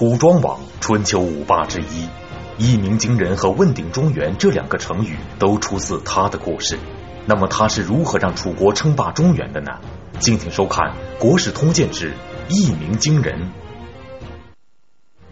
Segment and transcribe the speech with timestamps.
[0.00, 2.08] 楚庄王，春秋五霸之一，
[2.56, 6.78] 一鸣惊人和问鼎中原这两个成语都出自他的故事。
[7.26, 9.72] 那么他是如何让楚国称霸中原的呢？
[10.18, 12.14] 敬请收看《国史通鉴之
[12.48, 13.42] 一鸣惊人》。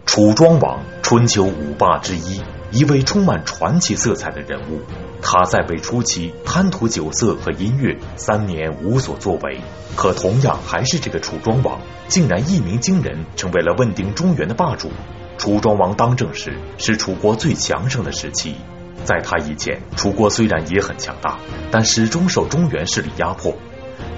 [0.05, 2.39] 楚庄王，春秋五霸之一，
[2.71, 4.81] 一位充满传奇色彩的人物。
[5.21, 9.59] 他在位初期贪图酒色和音乐，三年无所作为。
[9.95, 14.89] 可同样还是这个楚庄王，竟然一鸣惊人，成为了问鼎中原的霸主。
[15.37, 18.55] 楚庄王当政时是楚国最强盛的时期，
[19.03, 21.37] 在他以前，楚国虽然也很强大，
[21.71, 23.55] 但始终受中原势力压迫。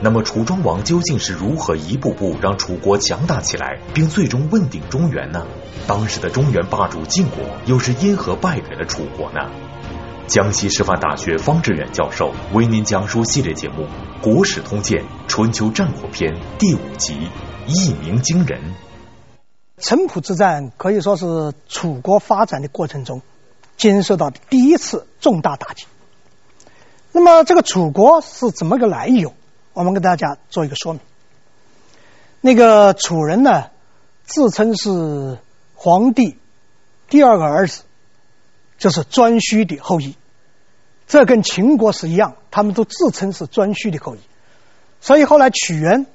[0.03, 5.45] 那么楚庄王究竟是如何一步步让楚国强大起来，并最终问鼎中原呢？
[5.85, 7.37] 当时的中原霸主晋国
[7.67, 9.51] 又是因何败给了楚国呢？
[10.25, 13.83] 江西师范大学方志远教授为您讲述系列节目
[14.23, 17.13] 《国史通鉴·春秋战国篇》第五集
[17.67, 18.59] 《一鸣惊人》。
[19.77, 23.21] 城濮之战可以说是楚国发展的过程中
[23.77, 25.85] 经受到的第一次重大打击。
[27.11, 29.33] 那么，这个楚国是怎么个来由？
[29.73, 31.01] 我们给大家做一个说明。
[32.41, 33.69] 那个楚人呢，
[34.23, 35.37] 自称是
[35.75, 36.37] 黄帝
[37.09, 37.83] 第二个儿子，
[38.77, 40.15] 就是颛顼的后裔。
[41.07, 44.19] 这跟秦国是一样，他们都自称是颛顼的后裔，
[45.01, 46.05] 所以后来屈原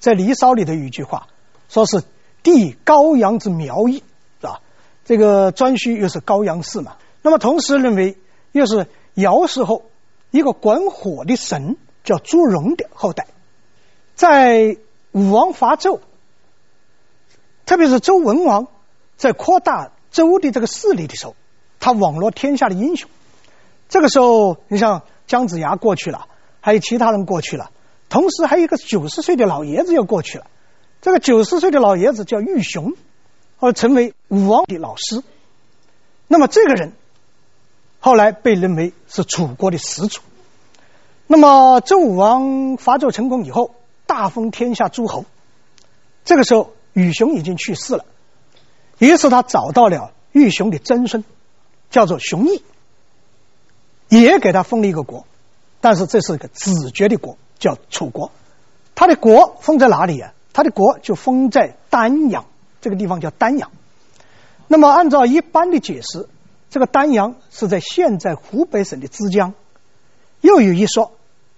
[0.00, 1.28] 在《离骚》里头有一句话，
[1.68, 2.02] 说是
[2.42, 4.02] 帝高阳之苗裔，
[4.40, 4.60] 是吧？
[5.04, 8.16] 这个颛顼又是高阳氏嘛，那么同时认为
[8.52, 9.90] 又是尧时候
[10.30, 11.76] 一个管火的神
[12.06, 13.26] 叫朱融的后代，
[14.14, 14.78] 在
[15.10, 16.00] 武王伐纣，
[17.66, 18.68] 特别是周文王
[19.16, 21.34] 在扩大周的这个势力的时候，
[21.80, 23.10] 他网罗天下的英雄。
[23.88, 26.28] 这个时候，你像姜子牙过去了，
[26.60, 27.72] 还有其他人过去了，
[28.08, 30.46] 同时还有一个九十岁的老爷子要过去了。
[31.02, 32.94] 这个九十岁的老爷子叫豫熊，
[33.58, 35.22] 而成为武王的老师。
[36.28, 36.92] 那么这个人
[37.98, 40.20] 后来被认为是楚国的始祖。
[41.26, 43.74] 那么周武王伐纣成功以后，
[44.06, 45.24] 大封天下诸侯。
[46.24, 48.04] 这个时候，豫熊已经去世了，
[48.98, 51.24] 于是他找到了豫熊的曾孙，
[51.90, 52.62] 叫做熊绎。
[54.08, 55.26] 也给他封了一个国，
[55.80, 58.30] 但是这是一个子爵的国，叫楚国。
[58.94, 60.32] 他的国封在哪里啊？
[60.52, 62.46] 他的国就封在丹阳
[62.80, 63.72] 这个地方，叫丹阳。
[64.68, 66.28] 那么按照一般的解释，
[66.70, 69.54] 这个丹阳是在现在湖北省的枝江。
[70.40, 71.12] 又有一说，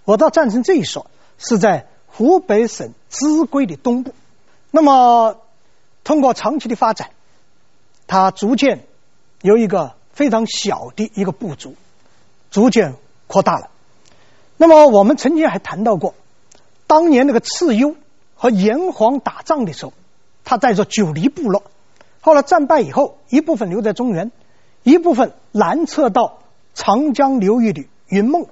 [0.09, 4.15] 我倒赞成这一说，是在湖北省秭归的东部。
[4.71, 5.37] 那么
[6.03, 7.11] 通过长期的发展，
[8.07, 8.87] 它逐渐
[9.43, 11.75] 由一个非常小的一个部族。
[12.51, 12.95] 逐渐
[13.27, 13.69] 扩大了。
[14.57, 16.15] 那么我们曾经还谈到过，
[16.87, 17.95] 当年那个蚩尤
[18.35, 19.93] 和炎黄打仗的时候，
[20.43, 21.65] 他带着九黎部落，
[22.23, 24.33] 后来战败以后，一部分留在中原，
[24.85, 26.39] 一部分南撤到
[26.73, 28.47] 长江流域的云梦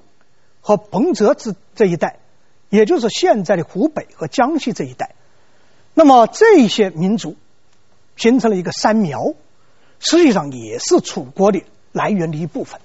[0.67, 2.19] 和彭泽之这一带，
[2.67, 5.15] 也就是现在的湖北和江西这一带。
[5.93, 7.37] 那么这些民族
[8.17, 9.33] 形成了一个三苗，
[10.01, 11.63] 实际上也是楚国的
[11.93, 12.81] 来源的一部分。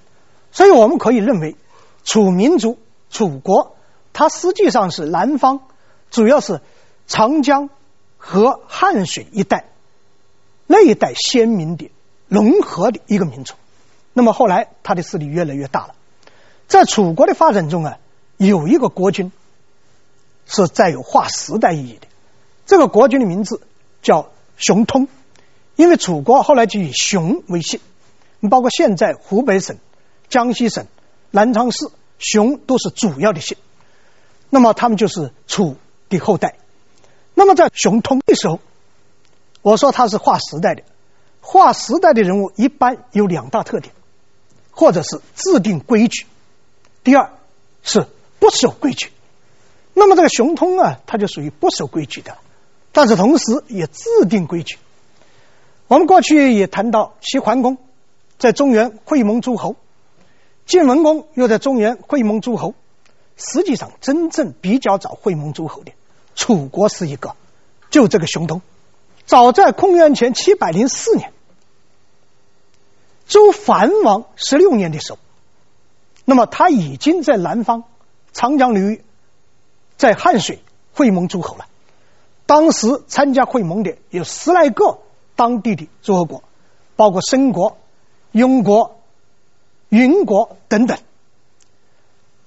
[0.53, 1.57] 所以我们可以认为，
[2.05, 2.79] 楚民族、
[3.11, 3.75] 楚国，
[4.13, 5.63] 它实际上是南方，
[6.09, 6.61] 主要是
[7.09, 7.69] 长江
[8.17, 9.65] 和汉水一带
[10.69, 11.91] 那一带先民的
[12.29, 13.55] 融合的一个民族。
[14.13, 15.97] 那么后来，它的势力越来越大了。
[16.73, 17.99] 在楚国的发展中啊，
[18.39, 19.31] 有一个国君
[20.47, 22.07] 是带有划时代意义的。
[22.65, 23.61] 这个国君的名字
[24.01, 25.07] 叫熊通，
[25.77, 27.79] 因为楚国后来就以熊为姓，
[28.49, 29.77] 包括现在湖北省。
[30.31, 30.87] 江西省
[31.31, 33.59] 南昌市熊都是主要的姓，
[34.49, 35.77] 那么他们就是楚
[36.09, 36.55] 的后代。
[37.35, 38.61] 那么在熊通的时候，
[39.61, 40.85] 我说他是划时代的，
[41.43, 43.95] 划时代的人物一般有两大特点，
[44.71, 46.25] 或者是制定规矩，
[47.05, 47.33] 第二
[47.83, 48.07] 是
[48.39, 49.11] 不守规矩。
[49.95, 52.39] 那么这个熊通啊，他就属于不守规矩的，
[52.93, 54.79] 但是同时也制定规矩。
[55.89, 57.77] 我们过去也谈到齐桓公
[58.39, 59.77] 在中原会盟诸侯。
[60.65, 62.75] 晋文公又在中原会盟诸侯，
[63.37, 65.93] 实际上真正比较早会盟诸侯的，
[66.35, 67.37] 楚国是一个，
[67.91, 68.63] 就这个熊通。
[69.27, 71.33] 早在公元前七百零四年，
[73.27, 75.19] 周桓王十六年的时候，
[76.25, 77.85] 那么他已经在南方
[78.33, 79.05] 长江流域，
[79.97, 80.61] 在汉水
[80.95, 81.67] 会盟诸侯了。
[82.47, 84.99] 当时参加会盟的有十来个
[85.37, 86.45] 当地的诸侯国，
[86.97, 87.77] 包括申国、
[88.33, 88.99] 雍国。
[89.95, 90.97] 云国等等，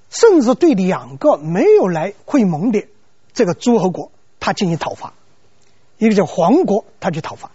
[0.10, 2.88] 甚至对两个没有来会盟的
[3.36, 5.14] 这个诸侯国，他进行讨伐。
[6.00, 7.52] 一个叫黄国，他去讨伐；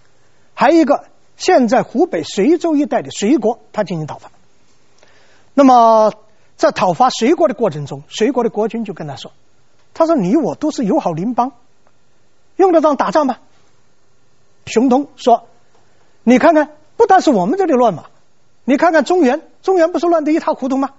[0.55, 1.07] 还有一个
[1.37, 4.31] 现在湖北随州一带的隋国，他进行讨伐。
[5.61, 6.15] 那么
[6.57, 9.31] 在讨伐隋国的过程中，隋国的国君就跟他说
[9.93, 11.53] ：“他说你我都是友好邻邦，
[12.57, 13.37] 用得着打仗吗？”
[14.65, 15.49] 熊通说
[16.25, 18.07] ：“你看看，不但是我们这里乱嘛，
[18.65, 20.93] 你看看中原，中原不是乱得一塌糊涂吗？”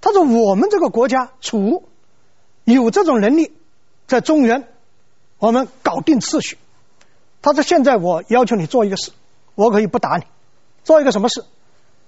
[0.00, 1.84] 他说：“我们这个国家楚
[2.64, 3.52] 有这种能力，
[4.06, 4.66] 在中原
[5.38, 6.56] 我们搞定秩序。”
[7.42, 9.12] 他说：“现在我要求你做一个事，
[9.54, 10.24] 我可以不打你，
[10.82, 11.44] 做一个什么事？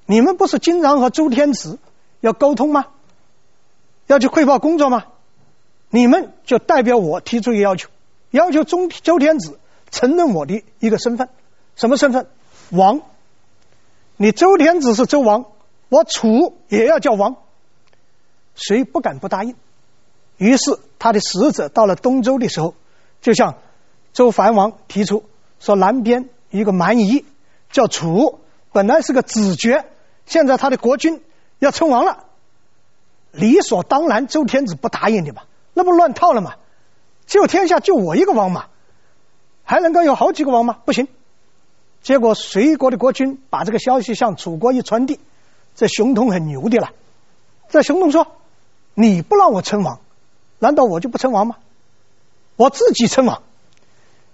[0.07, 1.79] 你们不是经常和周天子
[2.21, 2.87] 要沟通吗？
[4.07, 5.05] 要去汇报工作吗？
[5.91, 7.89] 你们就代表我提出一个要求，
[8.31, 9.59] 要求中周天子。”
[9.91, 11.29] 承认我的一个身份，
[11.77, 12.27] 什么身份？
[12.71, 13.01] 王。
[14.17, 15.45] 你周天子是周王，
[15.89, 17.37] 我楚也要叫王。
[18.57, 19.55] 谁不敢不答应？
[20.37, 22.75] 于是他的使者到了东周的时候，
[23.23, 23.59] 就向
[24.13, 25.23] 周桓王提出
[25.61, 27.25] 说：南边一个蛮夷
[27.71, 28.41] 叫楚，
[28.73, 29.85] 本来是个子爵，
[30.27, 31.23] 现在他的国君
[31.59, 32.25] 要称王了。
[33.33, 35.43] 理所当然，周天子不答应的嘛，
[35.73, 36.55] 那不乱套了吗？
[37.27, 38.67] 就天下就我一个王嘛。
[39.65, 40.79] 还能够有好几个王吗？
[40.85, 41.09] 不行。
[42.03, 45.19] 结果隋国的国君把这个消息向楚国一传递，
[45.75, 46.91] 这熊通很牛的了。
[47.71, 48.27] 这熊通说
[48.93, 50.01] ：“你不让我称王，
[50.59, 51.57] 难道我就不称王吗？
[52.57, 53.43] 我自己称王。”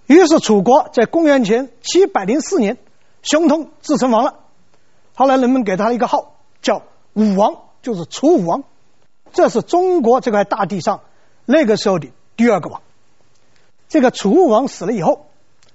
[0.05, 2.77] 于是楚国在公元前七百零四年，
[3.23, 4.40] 熊通自称王了。
[5.13, 8.63] 后来人们给他一个号叫武王，就是楚武王。
[9.33, 11.01] 这是中国这块大地上
[11.45, 12.81] 那个时候的第二个王。
[13.87, 15.27] 这个楚武王死了以后，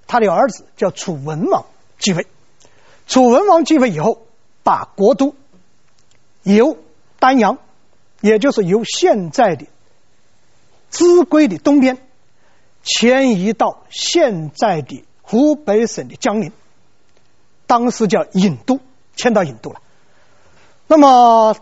[0.05, 1.65] 他的儿子叫楚文王
[1.99, 2.27] 继位。
[3.07, 4.21] 楚文王继位以后，
[4.63, 5.33] 把国都
[6.43, 6.77] 由
[7.19, 7.57] 丹阳，
[8.21, 9.65] 也就是由现在的
[10.91, 11.97] 秭归的东边，
[12.83, 16.51] 迁移到现在的湖北省的江陵，
[17.65, 18.79] 当时叫郢都，
[19.17, 19.81] 迁到郢都了。
[20.87, 21.57] 那么，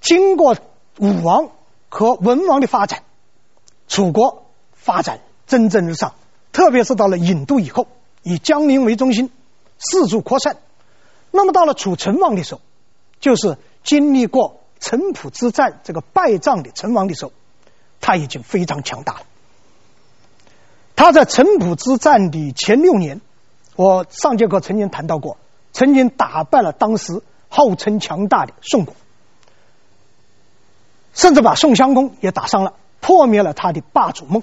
[0.00, 0.56] 经过
[0.98, 1.48] 武王
[1.88, 3.02] 和文王的发展，
[3.88, 5.18] 楚国发展。
[5.46, 6.14] 蒸蒸日上，
[6.52, 7.86] 特别是到了郢都以后，
[8.22, 9.30] 以江陵为中心，
[9.78, 10.56] 四处扩散。
[11.30, 12.62] 那么到了楚成王的时候，
[13.20, 17.32] 就是经历过城濮之战这个败仗的成王的时候，
[18.00, 19.20] 他已经非常强大了。
[20.96, 23.20] 他在城濮之战的前六年，
[23.76, 25.36] 我上节课曾经谈到过，
[25.74, 28.94] 曾经打败了当时号称强大的宋国，
[31.12, 34.42] 甚至把宋襄公也打伤了，破灭了他的霸主梦。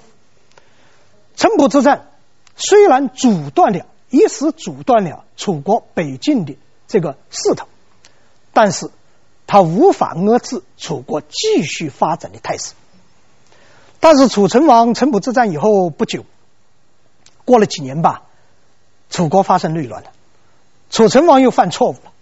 [1.34, 2.10] 城濮之战
[2.54, 6.56] 虽然阻断了，一时阻断了楚国北进的
[6.86, 7.66] 这个势头，
[8.52, 8.90] 但是
[9.46, 12.74] 他无法遏制楚国继续发展的态势。
[14.00, 16.26] 但是楚成王城濮之战以后不久，
[17.44, 18.24] 过了几年吧，
[19.08, 20.10] 楚国发生内乱了，
[20.92, 22.12] 楚成王又犯错误了，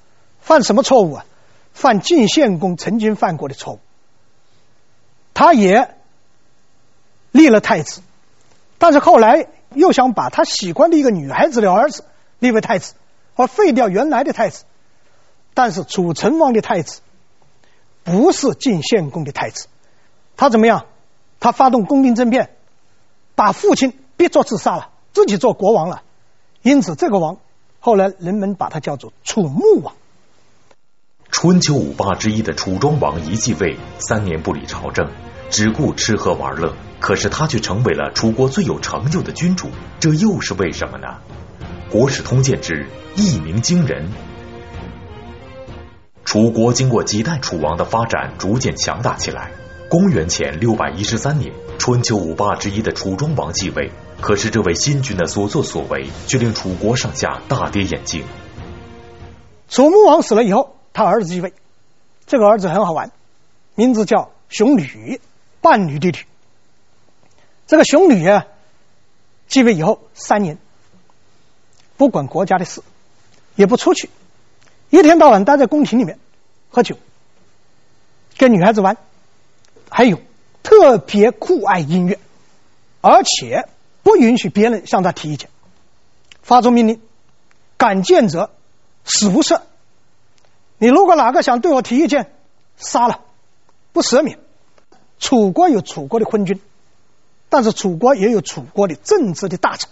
[0.41, 1.27] 犯什么错误啊？
[1.75, 3.79] 犯晋献公曾经犯过的错误，
[5.35, 5.95] 他也
[7.33, 8.01] 立了太子。
[8.79, 12.05] 但是后来又想把他喜欢的一个女孩子的儿子
[12.39, 12.95] 立为太子，
[13.35, 14.65] 而废掉原来的太子。
[15.53, 17.01] 但是楚成王的太子
[18.05, 19.67] 不是晋献公的太子，
[20.37, 20.87] 他怎么样？
[21.41, 22.55] 他发动宫廷政变，
[23.35, 26.03] 把父亲逼作自杀了，自己做国王了。
[26.63, 27.39] 因此，这个王
[27.81, 29.95] 后来人们把他叫做楚穆王。
[31.31, 35.09] 春秋五霸之一的楚庄王一继位，三年不理朝政，
[35.49, 36.75] 只顾吃喝玩乐。
[37.01, 41.07] 可是他却成为了楚国最有成就的君主，这又是为什么呢？
[41.91, 44.11] 《国史通鉴》之一鸣惊人。
[46.27, 49.53] 楚国经过几代楚王的发展，逐渐强大起来。
[49.89, 53.91] 公元前六百一十三年，春秋五霸之一的楚庄王继位。
[54.21, 58.25] 可是这位新君的所作所为，却令楚国上下大跌眼镜。
[59.69, 61.55] 楚穆王死了以后，他儿子继位。
[62.27, 63.11] 这个儿子很好玩，
[63.75, 65.21] 名字叫熊吕，
[65.61, 66.19] 伴侣的侣。
[67.67, 68.47] 这个熊女啊，
[69.49, 70.59] 继位以后三年，
[71.97, 72.83] 不管国家的事，
[73.57, 74.11] 也不出去，
[74.91, 76.19] 一天到晚待在宫廷里面
[76.69, 76.97] 喝酒，
[78.37, 78.97] 跟女孩子玩，
[79.89, 80.21] 还有
[80.63, 82.19] 特别酷爱音乐，
[83.01, 83.67] 而且
[84.03, 85.51] 不允许别人向他提意见，
[86.43, 87.01] 发出命令：
[87.77, 88.51] 敢谏者
[89.05, 89.63] 死无赦。
[90.79, 92.33] 你如果哪个想对我提意见，
[92.77, 93.21] 杀了，
[93.93, 94.39] 不赦免。
[95.19, 96.61] 楚国有楚国的昏君。
[97.53, 99.91] 但是楚国也有楚国的正直的大臣，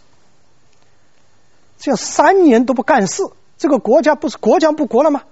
[1.77, 3.25] 这三年都不干事，
[3.59, 5.25] 这个国家不是国将不国了吗？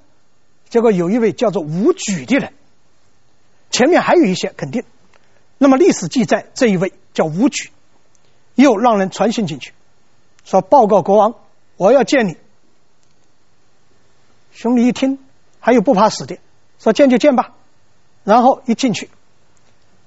[0.68, 2.52] 结果有一位叫做武举的人，
[3.70, 4.82] 前面还有一些肯定。
[5.58, 7.70] 那么历史记载，这一位叫武举，
[8.56, 9.72] 又让人传信进去，
[10.44, 11.34] 说报告国王，
[11.76, 12.36] 我要见你，
[14.50, 15.18] 兄弟一听，
[15.60, 16.38] 还有不怕死的，
[16.80, 17.52] 说见就见吧。
[18.24, 19.10] 然后一进去，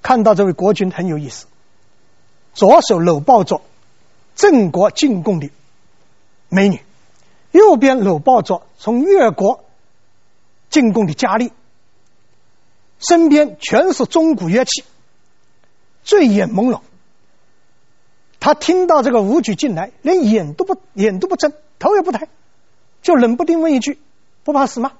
[0.02, 1.46] 看到这位国君很有意思，
[2.52, 3.62] 左手搂抱着
[4.34, 5.48] 郑国进贡的
[6.48, 6.82] 美女，
[7.52, 9.64] 右边搂抱着从越国
[10.68, 11.52] 进贡的佳丽，
[12.98, 14.84] 身边全是钟鼓乐器，
[16.02, 16.80] 醉眼朦胧。
[18.40, 22.26] 他听到这个武举进来，连眼都不眼都不睁，头也不抬，
[23.02, 24.00] 就冷不丁问一句
[24.42, 24.92] ：“不怕死吗？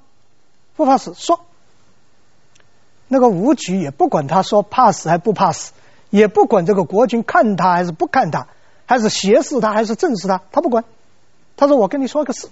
[0.77, 1.41] 不怕死。”说，
[3.09, 5.73] 那个武举也不管他说怕死还不怕死，
[6.11, 8.47] 也不管这个国君看他还是不看他，
[8.85, 10.85] 还是斜视他还是正视他，他不管。
[11.57, 12.49] 他说：“我跟你说个事，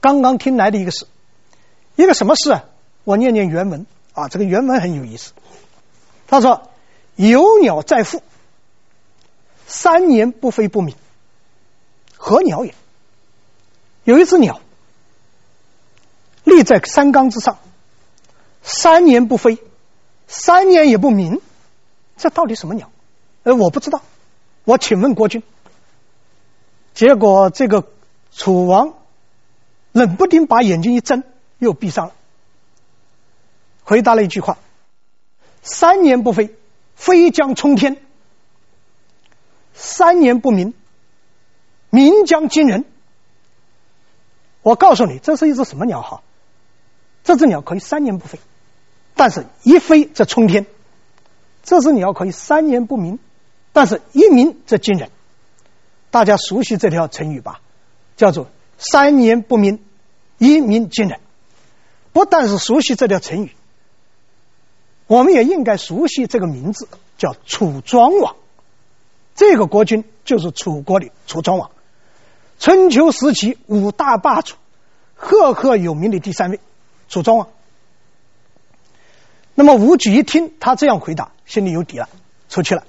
[0.00, 1.08] 刚刚听来的一个事，
[1.96, 2.64] 一个什么事啊？
[3.02, 5.32] 我念念原文啊，这个原文很有意思。
[6.28, 6.70] 他说
[7.16, 8.22] ：‘有鸟在腹。’”
[9.70, 10.96] 三年不飞不鸣，
[12.16, 12.74] 何鸟也？
[14.02, 14.60] 有一只鸟
[16.42, 17.58] 立在山岗之上，
[18.62, 19.58] 三年不飞，
[20.26, 21.40] 三年也不鸣，
[22.16, 22.90] 这到底什么鸟？
[23.44, 24.02] 呃，我不知道，
[24.64, 25.40] 我请问国君。
[26.92, 27.86] 结果这个
[28.32, 28.94] 楚王
[29.92, 31.22] 冷不丁把眼睛一睁，
[31.58, 32.12] 又闭上了，
[33.84, 34.58] 回答了一句话：
[35.62, 36.56] 三年不飞，
[36.96, 38.02] 飞将冲天。
[39.74, 40.74] 三年不鸣，
[41.90, 42.84] 鸣将惊人。
[44.62, 46.22] 我告诉你，这是一只什么鸟哈？
[47.24, 48.38] 这只鸟可以三年不飞，
[49.14, 50.66] 但是一飞则冲天。
[51.62, 53.18] 这只鸟可以三年不鸣，
[53.72, 55.10] 但是一鸣则惊人。
[56.10, 57.60] 大家熟悉这条成语吧？
[58.16, 59.82] 叫做“三年不鸣，
[60.38, 61.20] 一鸣惊人”。
[62.12, 63.54] 不但是熟悉这条成语，
[65.06, 68.36] 我们也应该熟悉这个名字，叫楚庄王。
[69.34, 71.70] 这个国君就是楚国的楚庄王，
[72.58, 74.56] 春秋时期五大霸主
[75.14, 76.60] 赫赫有名的第三位
[77.08, 77.48] 楚庄王。
[79.54, 82.08] 那么吴举一听他这样回答，心里有底了，
[82.48, 82.84] 出去了。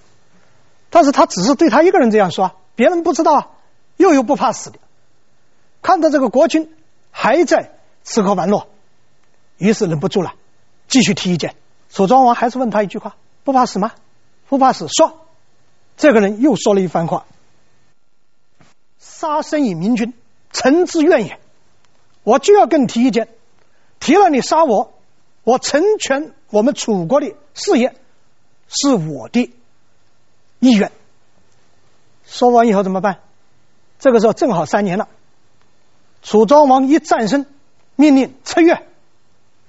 [0.90, 3.48] 但是他只是对他一个人这样说，别人不知道啊，
[3.98, 4.80] 又有不怕死的。
[5.82, 6.74] 看到这个国君
[7.12, 7.72] 还在
[8.04, 8.68] 吃喝玩乐，
[9.58, 10.34] 于是忍不住了，
[10.88, 11.56] 继续提意见。
[11.90, 13.94] 楚庄王还是问他一句话：“不怕死吗？
[14.48, 15.18] 不怕死，说。”
[15.98, 17.26] 这个人又说了一番话
[19.00, 20.14] ：“杀生以明君，
[20.52, 21.40] 臣之愿也。
[22.24, 23.28] 我就要跟你提意见，
[24.00, 24.94] 提了你杀我，
[25.44, 27.96] 我成全我们楚国的事业，
[28.68, 29.52] 是我的
[30.60, 30.92] 意愿。”
[32.26, 33.20] 说完以后怎么办？
[34.00, 35.08] 这个时候正好三年了。
[36.24, 37.46] 楚庄王一站身，
[37.96, 38.88] 命令撤月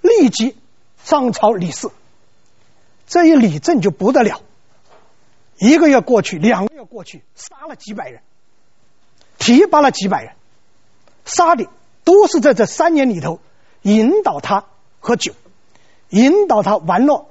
[0.01, 0.57] 立即
[1.03, 1.91] 上朝理事。
[3.07, 4.41] 这一理政就不得了。
[5.63, 8.21] 一个月过去，两个月过去，杀了几百人，
[9.39, 10.33] 提拔了几百人，
[11.25, 11.69] 杀的
[12.03, 13.39] 都是在这三年里头
[13.83, 14.65] 引导他
[14.99, 15.35] 喝酒，
[16.09, 17.29] 引导他玩乐，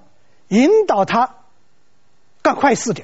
[0.48, 1.36] 引导他
[2.42, 3.04] 干坏事的，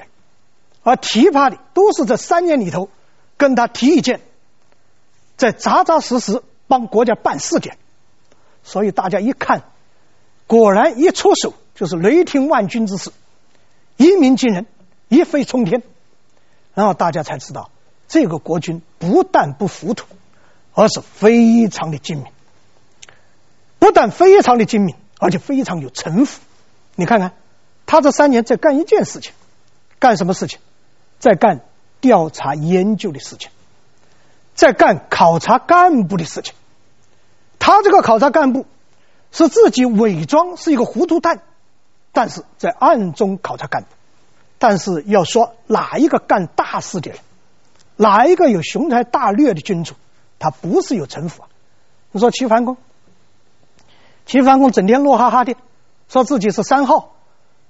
[0.82, 2.88] 而提拔的都是这三年里头
[3.36, 4.22] 跟他提意见，
[5.36, 7.72] 在扎扎实实帮国家办事的。
[8.64, 9.64] 所以大家一看，
[10.46, 13.12] 果然一出手就是雷霆万钧之势，
[13.98, 14.64] 一鸣惊人。
[15.08, 15.82] 一飞冲天，
[16.74, 17.70] 然后大家才知道，
[18.08, 20.06] 这个国君不但不糊涂，
[20.74, 22.26] 而是非常的精明。
[23.78, 26.40] 不但非常的精明，而且非常有城府。
[26.94, 27.32] 你看看，
[27.86, 29.32] 他这三年在干一件事情，
[29.98, 30.58] 干什么事情？
[31.18, 31.60] 在干
[32.00, 33.50] 调查研究的事情，
[34.54, 36.54] 在干考察干部的事情。
[37.58, 38.66] 他这个考察干部
[39.32, 41.42] 是自己伪装是一个糊涂蛋，
[42.12, 43.88] 但是在暗中考察干部。
[44.58, 47.20] 但是要说哪一个干大事的人，
[47.96, 49.94] 哪一个有雄才大略的君主，
[50.38, 51.48] 他不是有城府啊？
[52.10, 52.76] 你说齐桓公，
[54.26, 55.54] 齐桓公整天乐哈哈的，
[56.08, 57.14] 说自己是三好，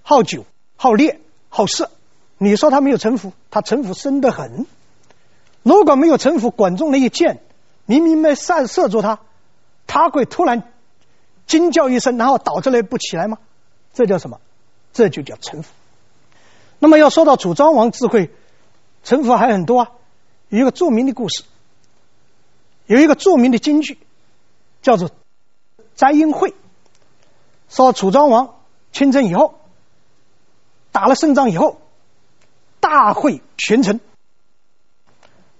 [0.02, 1.90] 好酒、好猎、好色。
[2.38, 3.32] 你说他没有城府？
[3.50, 4.64] 他城府深得很。
[5.62, 7.42] 如果没有城府，管仲那一箭
[7.84, 9.18] 明明没射射住他，
[9.86, 10.62] 他会突然
[11.46, 13.38] 惊叫一声，然后倒下来不起来吗？
[13.92, 14.40] 这叫什么？
[14.92, 15.72] 这就叫城府。
[16.78, 18.30] 那么要说到楚庄王智慧，
[19.02, 19.90] 城府还很多啊。
[20.48, 21.42] 有一个著名的故事，
[22.86, 23.98] 有一个著名的京剧，
[24.80, 25.08] 叫做
[25.94, 26.50] 《翟英会》。
[27.68, 28.54] 说楚庄王
[28.92, 29.58] 亲征以后，
[30.90, 31.80] 打了胜仗以后，
[32.80, 34.00] 大会群臣，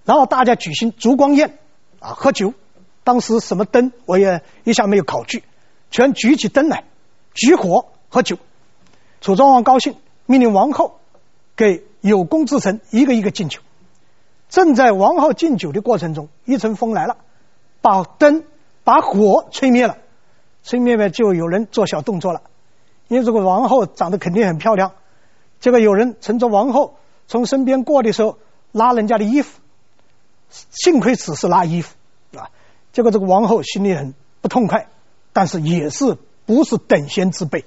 [0.05, 1.59] 然后大家举行烛光宴
[1.99, 2.53] 啊，喝酒。
[3.03, 5.43] 当时什么灯我也一下没有考据，
[5.91, 6.85] 全举起灯来，
[7.33, 8.37] 举火喝酒。
[9.21, 10.98] 楚庄王高兴，命令王后。
[11.59, 13.59] 给有功之臣一个一个敬酒，
[14.47, 17.17] 正在王后敬酒的过程中，一阵风来了，
[17.81, 18.45] 把灯、
[18.85, 19.97] 把火吹灭了，
[20.63, 22.43] 吹灭灭就有人做小动作了，
[23.09, 24.93] 因为这个王后长得肯定很漂亮，
[25.59, 26.95] 这个有人乘着王后
[27.27, 28.37] 从身边过的时候
[28.71, 29.59] 拉人家的衣服，
[30.71, 31.93] 幸亏只是拉衣服
[32.37, 32.51] 啊，
[32.93, 34.87] 结果这个王后心里很不痛快，
[35.33, 37.65] 但是也是不是等闲之辈，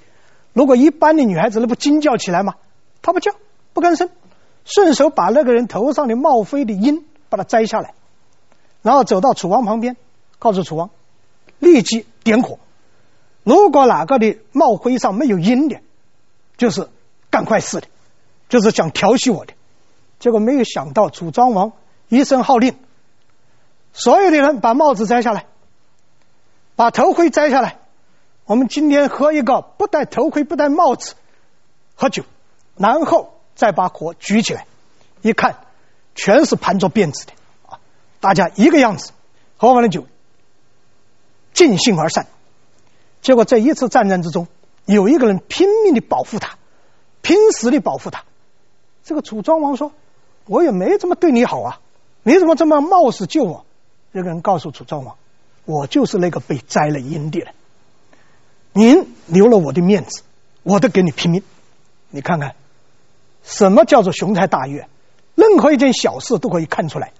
[0.51, 2.55] 如果一般的女孩子那不惊叫起来吗？
[3.03, 3.33] 她不叫，
[3.73, 4.09] 不吭声，
[4.65, 7.93] 顺手把那个人头上的帽徽的缨把它摘下来，
[8.81, 9.97] 然后走到楚王旁边，
[10.39, 10.89] 告诉楚王。
[11.59, 12.59] 立即点火。
[13.43, 15.79] 如果哪个的帽徽上没有缨的，
[16.57, 16.89] 就是
[17.29, 17.87] 干坏事的，
[18.49, 19.53] 就是想调戏我的。
[20.19, 21.71] 结果没有想到，楚庄王
[22.09, 22.75] 一声号令，
[23.93, 25.45] 所有的人把帽子摘下来，
[26.75, 27.79] 把头盔摘下来。
[28.45, 31.15] 我们今天喝一个不戴头盔、不戴帽子
[31.95, 32.23] 喝酒，
[32.75, 34.65] 然后再把火举起来，
[35.21, 35.57] 一看
[36.15, 37.33] 全是盘着辫子的
[37.67, 37.79] 啊，
[38.19, 39.11] 大家一个样子，
[39.57, 40.07] 喝完了酒。
[41.53, 42.25] 尽兴而散，
[43.21, 44.47] 结果在一次战争之中，
[44.85, 46.57] 有一个人拼命的保护他，
[47.21, 48.23] 拼死的保护他。
[49.03, 49.91] 这个楚庄王说
[50.47, 51.79] ：“我也没怎么对你好啊，
[52.23, 53.65] 你怎么这么冒死救我？”
[54.13, 55.15] 这个人告诉楚庄王
[55.65, 57.53] ：“我就是那个被摘了缨的人，
[58.71, 60.23] 您留了我的面子，
[60.63, 61.43] 我都给你拼命。
[62.09, 62.55] 你看看，
[63.43, 64.87] 什么叫做雄才大略？
[65.35, 67.13] 任何一件小事都可以看出来。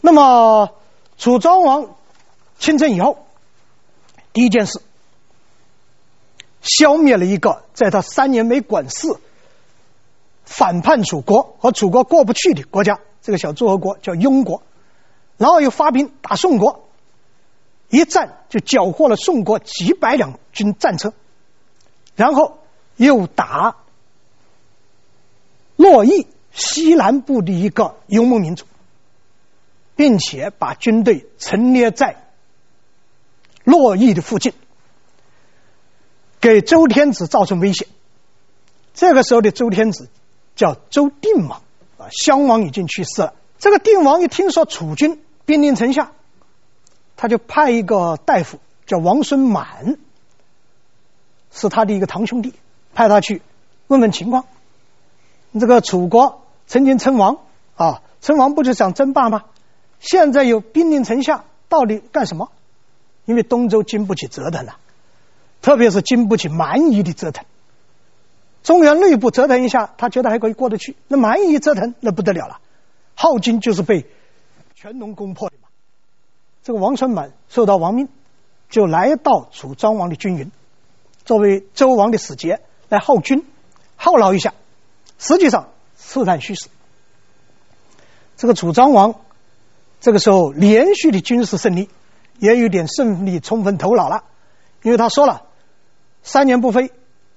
[0.00, 0.74] 那么
[1.18, 1.94] 楚庄王
[2.58, 3.18] 亲政以后。”
[4.36, 4.82] 第一件事，
[6.60, 9.08] 消灭了一个在他三年没管事、
[10.44, 14.60] 反叛楚国和楚国过不去的国家，这个小诸侯国叫庸国，
[15.38, 16.86] 然后又发兵打宋国，
[17.88, 21.14] 一战就缴获了宋国几百辆军战车，
[22.14, 22.58] 然后
[22.96, 23.76] 又打
[25.76, 28.64] 洛邑西南部的一个游牧民族，
[29.94, 32.22] 并且把军队陈列在。
[33.64, 34.52] 洛邑的附近，
[36.40, 37.88] 给周天子造成威胁。
[38.94, 40.08] 这个时候的周天子
[40.54, 41.62] 叫周定王
[41.98, 43.34] 啊，襄王已经去世了。
[43.58, 46.12] 这个定王一听说楚军兵临城下，
[47.16, 49.98] 他就派一个大夫叫王孙满，
[51.50, 52.54] 是他的一个堂兄弟，
[52.94, 53.42] 派他去
[53.88, 54.46] 问问情况。
[55.58, 57.38] 这个楚国曾经称王
[57.76, 59.44] 啊，称王不就想争霸吗？
[59.98, 62.50] 现在有兵临城下，到底干什么？
[63.24, 64.76] 因为东周经不起折腾了，
[65.62, 67.44] 特别是经不起蛮夷的折腾。
[68.62, 70.96] 中原内部折腾一下，他觉得还可以过得去。
[71.08, 72.60] 那蛮夷折腾，那不得了了。
[73.16, 74.06] 鄗京就是被
[74.74, 75.68] 全龙攻破的嘛。
[76.62, 78.08] 这个王孙满受到王命，
[78.68, 80.50] 就来到楚庄王的军营，
[81.24, 83.46] 作为周王的使节来犒军，
[83.98, 84.52] 犒劳一下。
[85.18, 86.68] 实际上刺探虚实。
[88.36, 89.16] 这个楚庄王
[90.00, 91.88] 这个时候连续的军事胜利。
[92.38, 94.24] 也有点胜利冲昏头脑了，
[94.82, 95.44] 因为他说了
[96.22, 96.92] ：“三年不飞，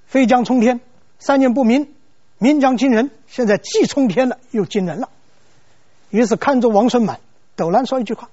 [0.08, 0.82] 飞将冲天；
[1.20, 1.96] 三年不鸣，
[2.38, 3.10] 鸣将惊人。
[3.26, 5.08] 现在既冲天了，又惊人了。”
[6.12, 7.22] 于是看着王孙满，
[7.56, 8.30] 陡然说一句话：“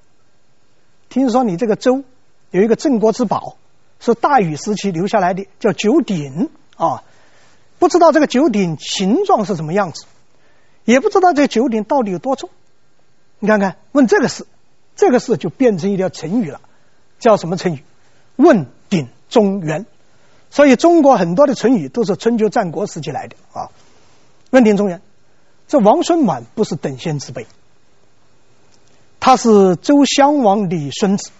[1.08, 2.02] 听说你这个周
[2.50, 3.56] 有一个镇国之宝，
[4.00, 7.04] 是大禹时期留下来的，叫九鼎啊。
[7.78, 10.04] 不知道这个九鼎形状是什么样子，
[10.84, 12.50] 也不知道这九鼎到底有多重。
[13.38, 14.46] 你看看，问这个事。”
[14.96, 16.62] 这个事就变成一条成语了，
[17.18, 17.84] 叫什么成语？
[18.36, 19.84] 问鼎中原。
[20.48, 23.68] 所以中国很多的成语都是春秋战国时期来的啊。
[24.48, 25.02] 问鼎中原，
[25.68, 27.46] 这王孙满不是等闲之辈，
[29.20, 31.30] 他是周襄王的孙子。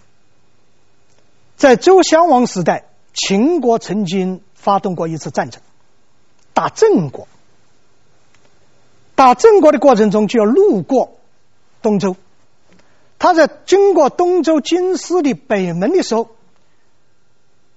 [1.57, 5.63] 在周襄王时代，秦国曾经发动过一次战争，
[6.57, 7.29] 打郑国。
[9.15, 11.19] 打郑国的过程中，就要路过
[11.83, 12.17] 东周。
[13.19, 16.31] 他在经过东周京师的北门的时候，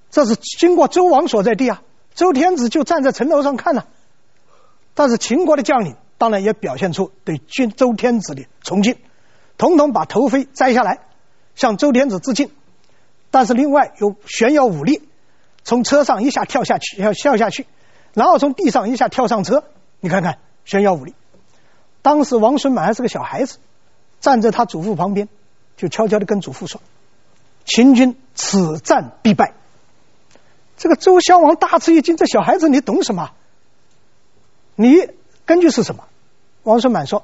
[0.10, 1.82] 这是经过周王所在地啊。
[2.16, 3.88] 周天子就站在城楼上看了，
[4.94, 8.96] 但是秦国的将领当然也表现出对君周天子的崇敬，
[9.58, 11.00] 统统把头盔摘下来
[11.54, 12.50] 向周天子致敬。
[13.30, 15.02] 但是另外有炫耀武力，
[15.66, 17.68] 从车上一下跳下去，要跳下去，
[18.14, 19.64] 然后从地上一下跳上车。
[20.00, 21.14] 你看看炫耀武力。
[22.02, 23.58] 当时王孙满还是个小孩子。
[24.22, 25.30] 站在他祖父旁边，
[25.78, 26.82] 就悄悄地跟祖父说
[27.64, 29.54] ：“秦军此战必败。”
[30.76, 33.32] 这个周襄王大吃一惊：“这小孩子你懂什么？
[34.76, 35.08] 你
[35.46, 36.04] 根据是什么？”
[36.64, 37.24] 王孙满说：“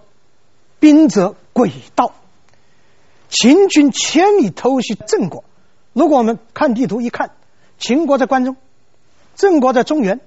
[0.79, 2.13] 兵者诡道，
[3.27, 5.43] 秦军千里偷袭郑国。
[5.91, 7.31] 如果我们看地图一看，
[7.77, 8.55] 秦国在关中，
[9.35, 10.21] 郑国在中原，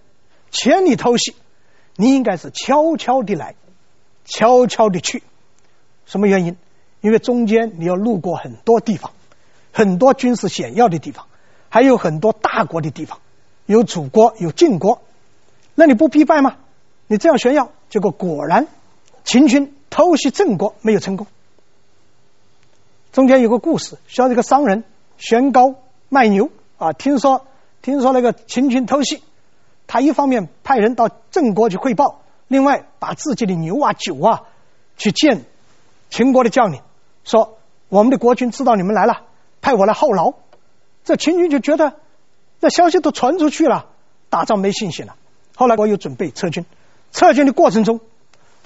[0.50, 1.34] 千里偷袭，
[1.96, 3.54] 你应该是悄悄地来，
[4.24, 5.22] 悄悄地去。”
[6.06, 6.56] 什么原因？
[7.00, 9.12] 因为中间你要路过很多地方，
[9.72, 11.26] 很多军事险要的地方，
[11.68, 13.20] 还有很多大国的地方，
[13.66, 15.02] 有楚国，有晋国，
[15.74, 16.56] 那你不必败吗？
[17.06, 18.66] 你这样炫耀，结果果然
[19.22, 21.26] 秦军偷袭郑国没有成功。
[23.12, 24.84] 中间有个故事，说这个商人
[25.18, 25.76] 悬高
[26.08, 27.46] 卖牛啊，听说
[27.80, 29.22] 听说那个秦军偷袭，
[29.88, 34.42] 他一方面派人到郑国去汇报，另外把自己的牛啊酒啊
[34.96, 35.44] 去见
[36.10, 36.82] 秦国的将领，
[37.24, 39.22] 说我们的国君知道你们来了，
[39.60, 40.34] 派我来犒劳。
[41.04, 41.94] 这秦军就觉得
[42.60, 43.86] 这消息都传出去了，
[44.28, 45.16] 打仗没信心了。
[45.56, 46.66] 后来我又准备撤军，
[47.10, 48.00] 撤军的过程中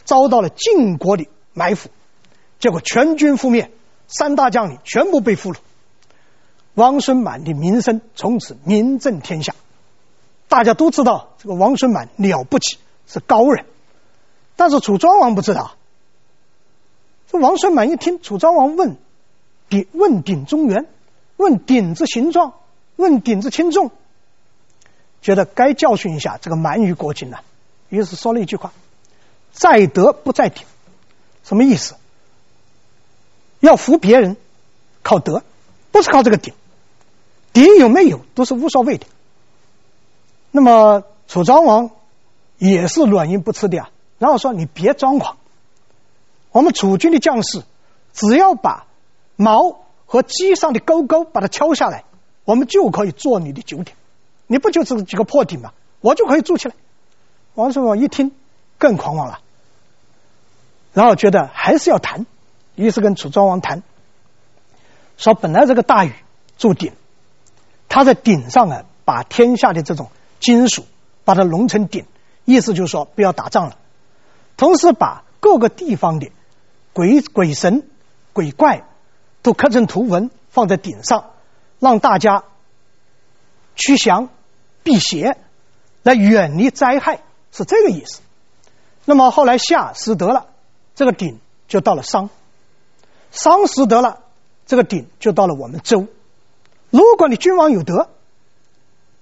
[0.05, 1.89] 遭到了晋国的埋伏，
[2.59, 3.71] 结果全军覆灭，
[4.09, 5.59] 三大将领全部被俘虏。
[6.75, 9.55] 王孙满的名声从此名震天下，
[10.53, 13.65] 大家都知道这个王孙满了不起，是高人。
[14.55, 15.77] 但是楚庄王不知道。
[17.31, 18.99] 这王孙满一听楚庄王问
[19.71, 20.87] 鼎问鼎中原，
[21.39, 22.53] 问鼎之形状，
[22.97, 23.93] 问鼎之轻重，
[25.23, 27.41] 觉得该教训一下这个蛮夷国君了，
[27.89, 28.75] 于是说了一句话
[29.53, 30.67] ：“在德不在鼎。”
[31.45, 31.95] 什么意思？
[33.61, 34.37] 要服别人，
[35.03, 35.45] 靠德，
[35.93, 36.53] 不是靠这个鼎。
[37.55, 39.07] 鼎有没有都是无所谓的。
[40.53, 41.91] 那么楚庄王
[42.59, 45.39] 也是软硬不吃的啊，然后说：“你别装狂。”
[46.53, 47.63] 我们楚军的将士，
[48.13, 48.87] 只要把
[49.35, 52.05] 矛和机上的钩钩把它敲下来，
[52.45, 53.95] 我们就可以做你的九鼎。
[54.47, 55.73] 你不就是几个破鼎吗？
[56.01, 56.75] 我就可以筑起来。
[57.55, 58.33] 王孙王一听
[58.77, 59.41] 更狂妄了，
[60.93, 62.27] 然后觉得还是要谈，
[62.75, 63.83] 于是跟楚庄王谈，
[65.17, 66.13] 说本来这个大禹
[66.59, 66.93] 筑鼎，
[67.89, 70.11] 他在鼎上啊，把天下的这种
[70.43, 70.85] 金属
[71.25, 72.05] 把它熔成鼎，
[72.45, 73.79] 意思就是说不要打仗了，
[74.57, 76.31] 同时把各个地方的。
[76.95, 77.89] 鬼鬼神、
[78.35, 78.85] 鬼怪
[79.41, 81.31] 都刻成图文放在鼎上，
[81.79, 82.45] 让大家
[83.77, 84.29] 驱祥、
[84.83, 85.39] 避邪，
[86.03, 88.21] 来远离灾害，是这个意思。
[89.07, 90.49] 那么后来夏失德了，
[90.95, 92.29] 这个鼎就到了商；
[93.31, 94.21] 商失德了，
[94.67, 96.09] 这个鼎就到了我们周。
[96.91, 98.11] 如果你君王有德，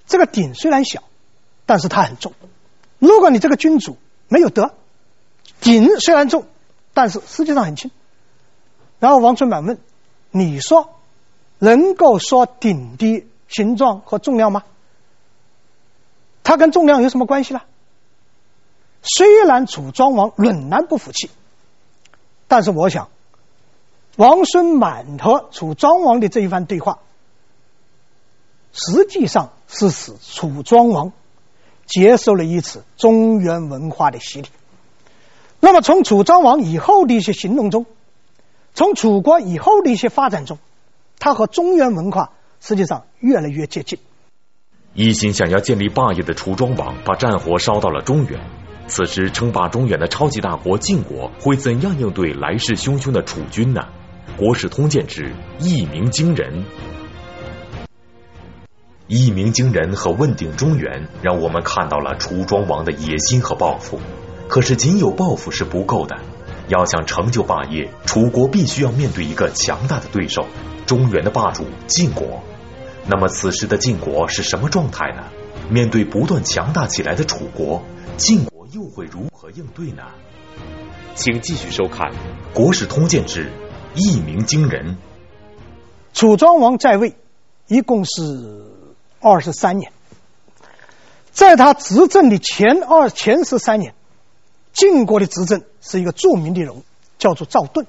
[0.08, 1.04] 这个鼎虽然小，
[1.70, 2.32] 但是它很重；
[2.98, 4.74] 如果你这个君主没有德，
[5.60, 6.46] 鼎虽然重。
[6.92, 7.92] 但是实际上很轻。
[8.98, 9.78] 然后王孙满问
[10.32, 10.96] ：“你说
[11.60, 14.64] 能够说鼎的形状和重量吗？
[16.42, 17.60] 它跟重量有什么关系呢？”
[19.00, 21.30] 虽然楚庄王仍然不服气，
[22.48, 23.10] 但是我想，
[24.16, 26.98] 王孙满和楚庄王的这一番对话，
[28.72, 31.12] 实际上是使楚庄王
[31.90, 34.48] 接受了一次中原文化的洗礼。
[35.58, 37.84] 那么，从楚庄王以后的一些行动中，
[38.72, 40.58] 从楚国以后的一些发展中，
[41.18, 43.98] 他和中原文化实际上越来越接近。
[44.94, 48.40] 一心想要建立霸业的楚庄王，把战火烧到了中原。
[48.86, 53.82] 此时，称霸中原的超级大国晋国会怎样应对来势汹汹的楚军呢？
[54.38, 56.64] 《国史通鉴》之一鸣惊人，
[59.12, 63.98] 一鸣惊人和问鼎中原，让我们看到了楚庄王的野心和抱负。
[64.46, 66.16] 可是，仅有抱负是不够的。
[66.68, 70.46] 要想成就霸业，楚国必须要面对一个强大的对手——
[70.86, 72.40] 中原的霸主晋国。
[73.08, 75.24] 那么，此时的晋国是什么状态呢？
[75.68, 77.82] 面对不断强大起来的楚国，
[78.16, 80.04] 晋国又会如何应对呢？
[81.16, 82.12] 请继续收看
[82.54, 83.50] 《国史通鉴之
[83.96, 84.92] 一鸣惊人》。
[86.14, 87.16] 楚庄王在位
[87.66, 88.69] 一共是
[89.20, 89.92] 二十三年，
[91.30, 93.94] 在他执政的前二前十三年。
[94.72, 96.84] 晋国的执政是一个著名的人物，
[97.18, 97.88] 叫做赵盾。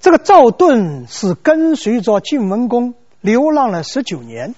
[0.00, 4.54] 这个赵盾是跟随着晋文公流浪了十九年，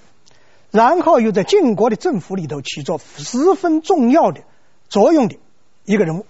[0.70, 4.42] 然后又在晋国的政府里头起着十分重要的
[4.88, 5.38] 作用的
[5.84, 6.26] 一个人物，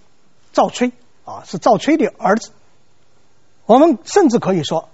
[0.54, 0.92] 赵崔
[1.26, 2.50] 啊，是赵崔的儿子。
[3.66, 4.88] 我们甚至可以说，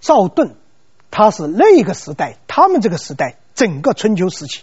[0.00, 0.56] 赵盾
[1.12, 4.62] 他是那个时代，他们这个时代整个春秋时期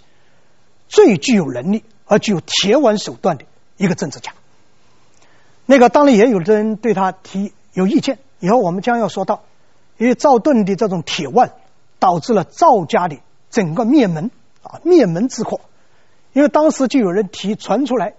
[0.87, 3.43] 最具有能力而具有铁腕手段的。
[3.77, 4.31] 一个政治家，
[5.65, 8.19] 那个当然也有的人对他提有意见。
[8.39, 9.43] 以后我们将要说到，
[9.97, 11.51] 因为赵盾的这种铁腕，
[11.99, 13.17] 导致了赵家的
[13.49, 14.31] 整个灭门
[14.63, 15.59] 啊，灭门之祸。
[16.31, 18.13] 因为当时就有人提传出来，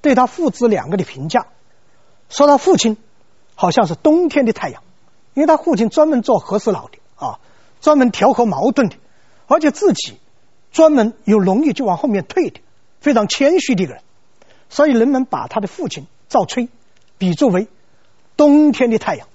[0.00, 1.48] 对他父子两个的评价，
[2.30, 2.96] 说他父亲
[3.54, 4.82] 好像是冬天的太阳，
[5.34, 7.38] 因为他父亲专门做和事佬的啊，
[7.82, 8.96] 专门调和矛盾的，
[9.52, 10.18] 而且自己
[10.72, 12.60] 专门有容易就往后面退的，
[13.00, 14.02] 非常谦虚的一个人。
[14.70, 16.70] 所以人们把他的父亲赵崔
[17.18, 17.68] 比作为
[18.38, 19.28] 冬天的太阳，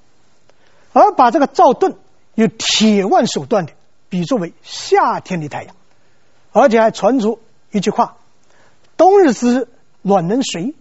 [0.94, 1.96] 而把这个赵盾
[2.34, 3.74] 有铁腕手段的
[4.10, 5.76] 比作为夏天的太阳，
[6.52, 7.40] 而且还传出
[7.72, 8.18] 一句话
[8.98, 9.68] ：“冬日之日
[10.02, 10.74] 暖人髓，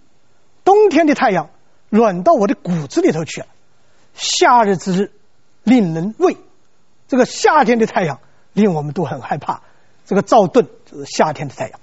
[0.64, 1.50] 冬天的太阳
[1.90, 3.46] 暖到我的骨子里头去了；
[4.14, 5.12] 夏日之日
[5.62, 6.38] 令人畏，
[7.08, 8.20] 这个夏天的太阳
[8.56, 9.62] 令我们都很害怕。”
[10.06, 11.78] 这个赵盾就是夏天的太阳，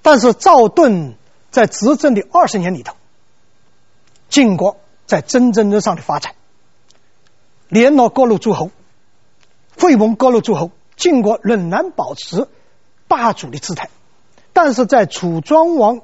[0.00, 1.16] 但是赵盾
[1.50, 2.94] 在执政的二十年里头，
[4.28, 6.34] 晋国在蒸蒸日上的发展，
[7.68, 8.70] 联络各路诸侯。
[9.78, 12.46] 会盟各路诸侯，晋国仍然保持
[13.08, 13.88] 霸主的姿态，
[14.52, 16.02] 但是在楚庄王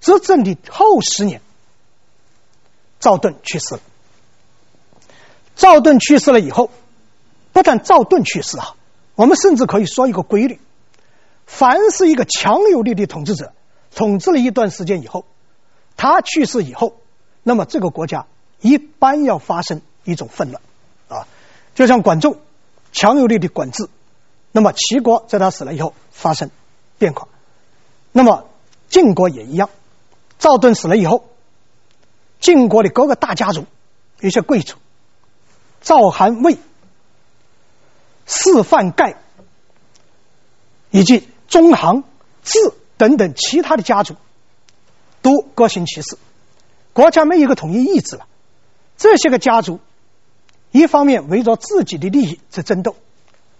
[0.00, 1.40] 执政的后十年，
[3.00, 3.80] 赵盾去世了。
[5.56, 6.70] 赵盾去世了以后，
[7.52, 8.76] 不但赵盾去世啊，
[9.14, 10.60] 我们甚至可以说一个规律：
[11.46, 13.52] 凡是一个强有力的统治者
[13.94, 15.24] 统治了一段时间以后，
[15.96, 16.96] 他去世以后，
[17.42, 18.26] 那么这个国家
[18.60, 20.62] 一般要发生一种混乱
[21.08, 21.26] 啊，
[21.74, 22.38] 就像管仲。
[22.94, 23.88] 强有力的管制，
[24.50, 26.50] 那么齐国在他死了以后发生
[26.98, 27.26] 变化，
[28.12, 28.44] 那么
[28.90, 29.70] 晋国也一样。
[30.38, 31.24] 赵盾死了以后，
[32.38, 33.64] 晋国的各个大家族，
[34.20, 34.76] 有些贵族，
[35.80, 36.58] 赵、韩、魏、
[38.32, 39.16] 士、范、盖，
[40.90, 42.02] 以及中行、
[42.42, 42.58] 智
[42.96, 44.16] 等等其他的家族，
[45.20, 46.16] 都各行其事，
[46.94, 48.26] 国家没有一个统一意志了。
[48.96, 49.80] 这些个家族。
[50.74, 52.96] 一方面围着自己的利益在争斗，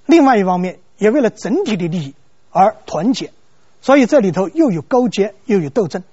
[0.06, 2.14] 另外一方面也为了整体的利益
[2.50, 3.34] 而团结，
[3.82, 6.04] 所以这里头又有勾结又有斗争。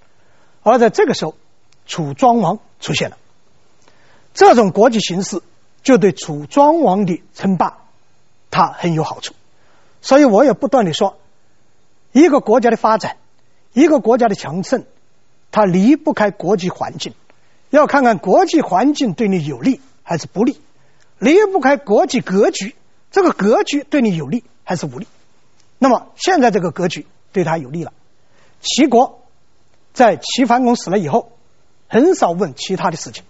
[0.62, 1.36] 而在这个时候，
[1.86, 3.18] 楚庄王出现了，
[4.34, 5.42] 这种国际形势
[5.84, 7.78] 就对楚庄王的称霸
[8.52, 9.34] 他很有好处。
[10.02, 11.18] 所以我也不断的说，
[12.12, 13.18] 一个国家的发展，
[13.74, 14.86] 一个国家的强盛，
[15.52, 17.14] 它离不开国际环境，
[17.70, 20.60] 要看看国际环境对你有利还是不利。
[21.18, 22.76] 离不开国际格局，
[23.12, 25.08] 这个格局对你有利还是无利？
[25.78, 27.92] 那么现在这个格局对他有利了。
[28.62, 29.22] 齐国
[29.94, 31.32] 在齐桓公死了以后，
[31.90, 33.24] 很少问其他的事情；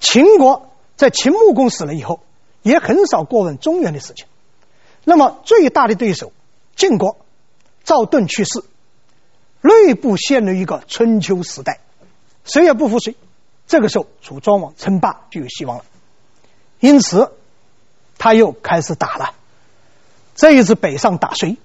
[0.00, 2.20] 秦国在秦穆公死了以后，
[2.62, 4.26] 也很少过问中原的事情。
[5.04, 6.32] 那么最大的对手
[6.76, 7.18] 晋国，
[7.84, 8.62] 赵盾去世，
[9.60, 11.80] 内部陷入一个春秋时代，
[12.44, 13.16] 谁也不服谁。
[13.66, 15.84] 这个时候，楚庄王称霸就有希望了。
[16.80, 17.32] 因此，
[18.18, 19.34] 他又开始打了。
[20.34, 21.56] 这一次北上打谁？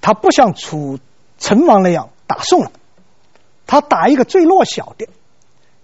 [0.00, 0.98] 他不像楚
[1.38, 2.72] 成王那样打宋了，
[3.66, 5.08] 他打一个最弱小的。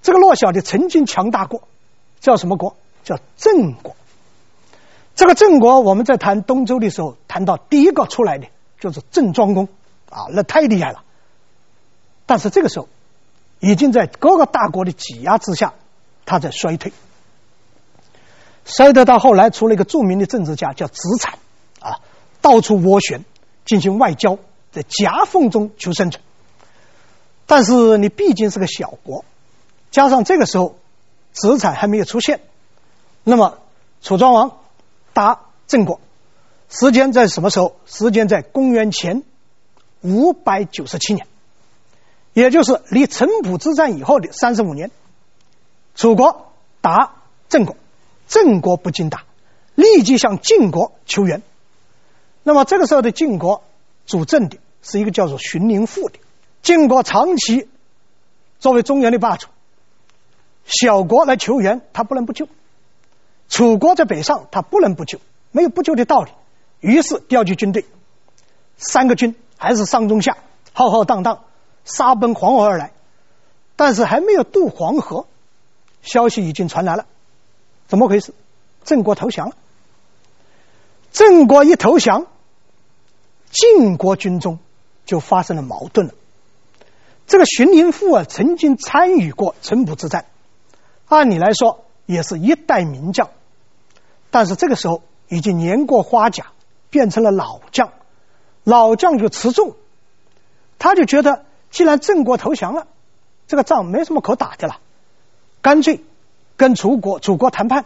[0.03, 1.69] 这个弱小的曾经强大过，
[2.21, 2.77] 叫什么国？
[3.05, 3.95] 叫郑国。
[5.16, 8.46] 这个郑国，我们在谈东周的时候谈到第一个出来的
[8.79, 9.66] 就是郑庄公
[10.11, 11.02] 啊，那太厉害了。
[12.26, 12.88] 但是这个时候，
[13.59, 15.72] 已经在各个大国的挤压之下，
[16.26, 16.92] 他在衰退。
[18.66, 21.38] 衰退到后来，出了一个著名的政治家叫子产，
[21.81, 22.00] 啊，
[22.42, 23.24] 到处斡旋，
[23.64, 24.38] 进行外交，
[24.70, 26.22] 在夹缝中求生存。
[27.46, 29.24] 但是你毕竟是个小国，
[29.90, 30.76] 加上这个时候
[31.33, 32.40] 子产还没有出现，
[33.24, 33.59] 那么
[34.02, 34.59] 楚庄王
[35.16, 35.98] 打郑国，
[36.68, 37.76] 时间在什么时候？
[37.87, 39.22] 时间在公元前
[40.02, 41.26] 五百九十七年，
[42.35, 44.90] 也就是离城濮之战以后的三十五年，
[45.94, 46.52] 楚国
[46.83, 47.14] 打
[47.48, 47.79] 郑国。
[48.29, 49.24] 郑国不禁打，
[49.74, 51.40] 立即向晋国求援。
[52.42, 53.64] 那么这个时候的晋国
[54.05, 56.18] 主政的是一个叫做荀林父的。
[56.61, 57.68] 晋国长期
[58.59, 59.46] 作为中原的霸主，
[60.66, 62.48] 小国来求援，他不能不救。
[63.48, 65.18] 楚国在北上，他不能不救，
[65.52, 66.30] 没有不救的道理。
[66.80, 67.85] 于是调集军队，
[68.76, 70.37] 三个军还是上中下，
[70.72, 71.44] 浩浩荡荡
[71.85, 72.92] 杀奔黄河而来。
[73.76, 75.26] 但是还没有渡黄河，
[76.02, 77.06] 消息已经传来了。
[77.88, 78.35] 怎么回事？
[78.85, 79.56] 郑国投降了。
[81.12, 82.26] 郑国一投降，
[83.50, 84.59] 晋国军中
[85.06, 86.14] 就发生了矛盾了。
[87.26, 90.26] 这个荀林父啊，曾经参与过城濮之战，
[91.06, 93.29] 按理来说也是一代名将，
[94.31, 96.47] 但是这个时候已经年过花甲，
[96.88, 97.92] 变成了老将。
[98.64, 99.75] 老将就持重，
[100.79, 102.87] 他就觉得，既然郑国投降了，
[103.47, 104.79] 这个仗没什么可打的了，
[105.61, 106.03] 干脆。
[106.59, 107.85] 跟楚国、楚国谈判，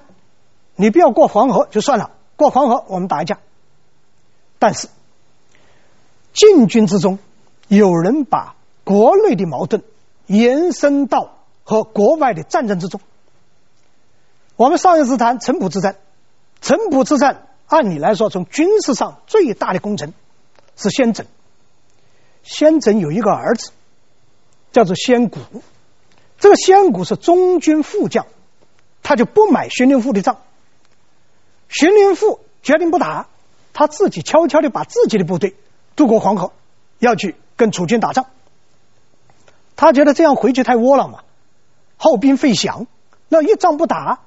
[0.76, 3.40] 你不要过黄河就算了，过黄河我们打一架。
[4.60, 4.88] 但是
[6.32, 7.18] 晋军之中
[7.66, 8.54] 有人把
[8.84, 9.82] 国内的矛盾
[10.26, 13.00] 延伸到和国外的战争之中。
[14.60, 15.96] 我们上一次谈城濮之战，
[16.60, 20.12] 城濮之战按理来说，从军事上最大的功臣
[20.76, 21.24] 是先整。
[22.42, 23.70] 先整有一个儿子
[24.70, 25.38] 叫做先古，
[26.38, 28.26] 这个先古是中军副将。
[29.02, 30.36] 他就不买荀林父的账，
[31.70, 33.28] 荀林父决定不打，
[33.72, 35.56] 他自己悄悄地把自己的部队
[35.96, 36.52] 渡过黄河，
[36.98, 38.26] 要去跟楚军打仗。
[39.74, 41.20] 他觉得这样回去太窝囊嘛，
[41.96, 42.84] 耗兵费饷，
[43.30, 44.20] 那一仗不打，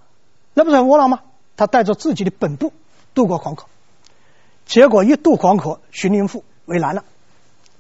[0.54, 1.22] 那不是很窝囊吗？
[1.56, 2.74] 他带着自己的本部
[3.14, 3.66] 渡过黄河，
[4.66, 7.04] 结果一渡黄河，荀林父为难了。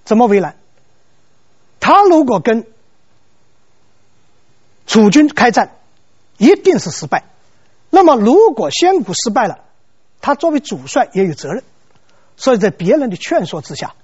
[0.06, 0.56] 怎么为难？
[1.80, 2.68] 他如果跟
[4.86, 5.76] 楚军开战，
[6.38, 7.26] 一定是失败。
[7.90, 9.60] 那么，如果先谷失败了，
[10.22, 11.64] 他作为主帅也有责任。
[12.38, 13.96] 所以在别人的劝说之下，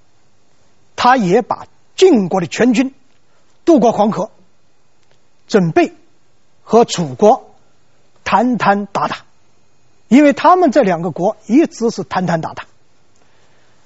[0.95, 2.93] 他也把晋国的全军
[3.65, 4.31] 渡过黄河，
[5.47, 5.93] 准备
[6.63, 7.48] 和楚国
[8.29, 9.17] 谈谈打打。
[10.07, 12.67] 因为他们这两个国一直是谈谈打打。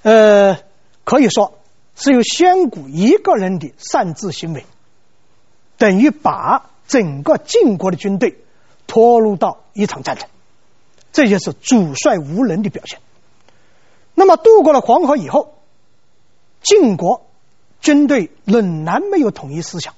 [0.02, 0.58] 呃，
[1.06, 1.58] 可以说
[1.96, 4.66] 是由先谷一个人的擅自行为，
[5.78, 8.38] 等于把整个晋国的军队
[8.86, 10.28] 拖入到一场战争，
[11.14, 13.00] 这就是主帅无能的表现。
[14.14, 15.56] 那么渡过了黄河以后，
[16.62, 17.26] 晋国
[17.80, 19.94] 军队仍然没有统一思想，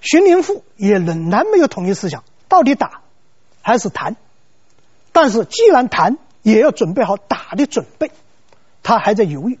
[0.00, 3.02] 荀林父也仍然没有统一思想，到底打
[3.68, 4.16] 还是谈？
[5.12, 8.10] 但是既然谈，也要准备好打的准备，
[8.82, 9.58] 他还在犹豫，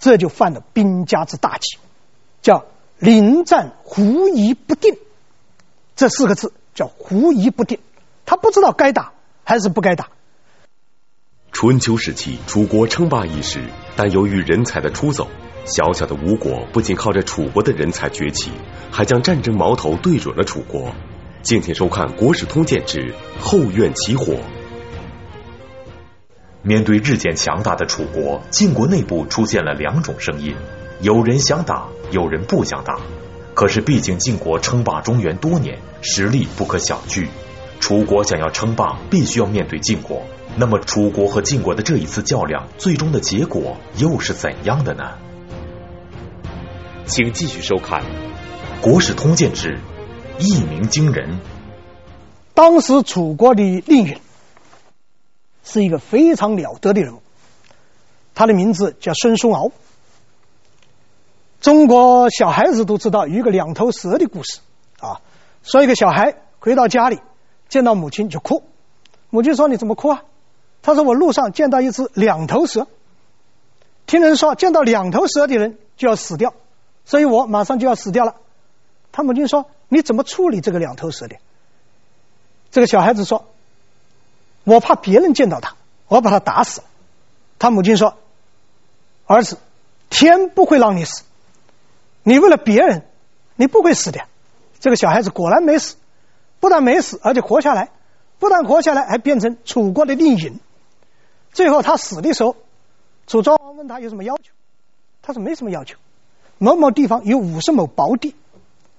[0.00, 1.76] 这就犯了兵家之大忌，
[2.40, 2.64] 叫
[2.98, 4.96] 临战狐疑不定。
[5.94, 7.80] 这四个字叫狐疑不定，
[8.24, 9.12] 他不知道该打
[9.44, 10.08] 还是不该打。
[11.52, 13.62] 春秋时期，楚国称霸一时，
[13.94, 15.28] 但由于人才的出走，
[15.66, 18.52] 小小的吴国不仅靠着楚国的人才崛起，
[18.90, 20.94] 还将战争矛头对准了楚国。
[21.44, 24.32] 敬请收看《国史通鉴之后院起火》。
[26.62, 30.56] 面对日渐强大的楚国，晋国内部出现了两种声音：
[31.02, 32.98] 有人想打，有人不想打。
[33.52, 37.26] 可是，毕竟晋国称霸中原多年，实力不可小觑。
[37.78, 40.22] 楚国想要称霸，必须要面对晋国。
[40.56, 45.12] 那么，楚国和晋国的这一次较量，最终的结果又是怎样的呢？
[47.04, 48.00] 请继续收看
[48.80, 49.78] 《国史通鉴之
[50.38, 51.30] 一鸣惊人》。
[52.54, 54.16] 当时，楚国的令尹
[55.62, 57.22] 是一个非常了得的人物，
[58.34, 59.70] 他的名字叫孙叔敖。
[61.60, 64.60] 中国小孩子都知道一个两头蛇的故事
[65.00, 65.20] 啊，
[65.62, 67.20] 说一个小孩回到家里，
[67.68, 68.62] 见到母亲就哭，
[69.30, 70.24] 母亲说：“你怎么哭啊？”
[70.82, 72.86] 他说：“我路上见到一只两头蛇，
[74.06, 76.52] 听人说见到两头蛇的人就要死掉，
[77.04, 78.34] 所以我马上就要死掉了。”
[79.16, 81.36] 他母亲说：“你怎么处理这个两头蛇的？”
[82.72, 83.46] 这个小孩子说
[84.64, 85.76] ：“我怕别人见到他，
[86.08, 86.88] 我把他打死了。”
[87.60, 88.16] 他母亲说
[89.26, 89.58] ：“儿子，
[90.10, 91.22] 天不会让你死。”
[92.24, 93.06] 你为了别人，
[93.54, 94.22] 你不会死的。
[94.80, 95.94] 这个小孩子果然没死，
[96.58, 97.90] 不但没死，而且活下来，
[98.40, 100.58] 不但活下来，还变成楚国的令尹。
[101.52, 102.56] 最后他死的时候，
[103.28, 104.50] 楚庄王问他有什么要求，
[105.22, 105.98] 他说没什么要求。
[106.58, 108.34] 某某地方有五十亩薄地，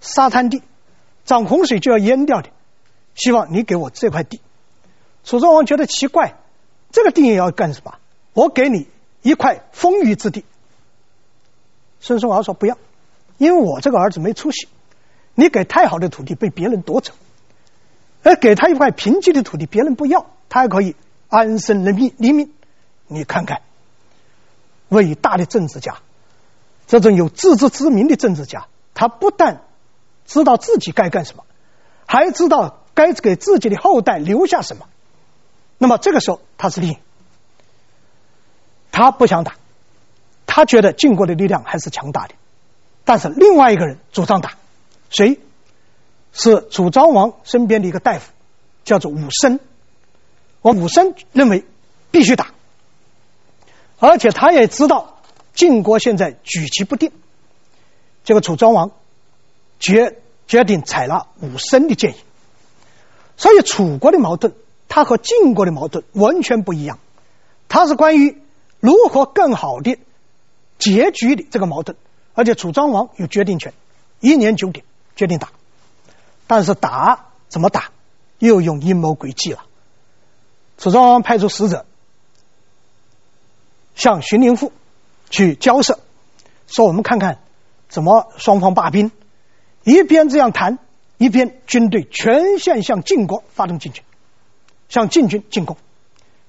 [0.05, 0.61] 沙滩地，
[1.25, 2.49] 涨洪水就要淹掉的，
[3.15, 4.39] 希望你给我这块地。
[5.23, 6.35] 楚庄王觉得奇怪，
[6.91, 7.95] 这个地也要干什么？
[8.33, 8.87] 我给你
[9.21, 10.45] 一块丰腴之地。
[11.99, 12.77] 孙叔敖说不要。
[13.37, 14.69] 因为我这个儿子没出息，
[15.33, 17.11] 你给太好的土地被别人夺走，
[18.23, 20.95] 而给他一块贫瘠的土地别人不要，他还可以
[21.27, 22.13] 安身立命。
[22.17, 22.53] 立命，
[23.07, 23.61] 你看看，
[24.87, 25.97] 伟大的政治家，
[26.87, 29.63] 这种有自知之明的政治家，他不但
[30.25, 31.43] 知道自己该干什么，
[32.05, 34.87] 还知道该给自己的后代留下什么。
[35.77, 36.97] 那么这个时候他是令，
[38.91, 39.55] 他不想打，
[40.45, 42.35] 他觉得晋国的力量还是强大的。
[43.03, 44.53] 但是另外一个人主张打，
[45.09, 45.39] 谁？
[46.37, 48.31] 是楚庄王身边的一个大夫，
[48.83, 49.59] 叫做伍参。
[50.61, 51.63] 我伍参认为
[52.11, 52.47] 必须打，
[53.99, 55.19] 而且他也知道
[55.53, 57.11] 晋国现在举棋不定。
[58.25, 58.91] 这个楚庄王
[59.79, 62.17] 决决定采纳伍参的建议。
[63.37, 64.53] 所以楚国的矛盾，
[64.87, 66.99] 它和晋国的矛盾完全不一样。
[67.67, 68.41] 它是关于
[68.79, 69.97] 如何更好的
[70.77, 71.97] 结局的这个矛盾。
[72.33, 73.73] 而且楚庄王有决定权，
[74.19, 74.83] 一年九鼎
[75.15, 75.51] 决定打，
[76.47, 77.91] 但是打怎么打，
[78.39, 79.63] 又用阴谋诡计了。
[80.77, 81.85] 楚庄王派出使者
[83.95, 84.73] 向荀林父
[85.29, 85.99] 去交涉，
[86.67, 87.39] 说我们看看
[87.87, 89.11] 怎么双方罢兵，
[89.85, 90.79] 一边这样谈，
[91.17, 94.03] 一边军队全线向晋国发动进军，
[94.89, 95.77] 向晋军进攻。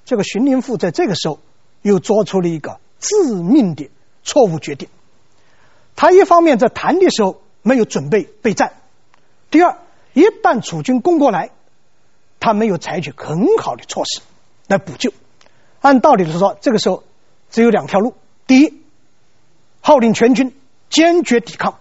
[0.06, 1.38] 这个荀林父在这个时候
[1.82, 3.90] 又做出了一个致命的
[4.24, 4.88] 错误决定。
[5.94, 8.72] 他一方面在谈的时候没有准备备战，
[9.50, 9.78] 第二，
[10.14, 11.50] 一旦楚军攻过来，
[12.40, 14.22] 他没有采取很好的措施
[14.66, 15.12] 来补救。
[15.82, 17.04] 按道理来说，这个时候
[17.50, 18.14] 只有两条路：
[18.46, 18.82] 第一，
[19.82, 20.54] 号令全军
[20.88, 21.80] 坚决抵抗；